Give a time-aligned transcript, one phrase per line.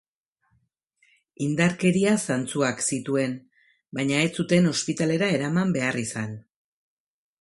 [1.47, 3.35] Indarkeria zantzuak zituen,
[3.99, 6.35] baina ez zuten ospitalera eraman behar izan.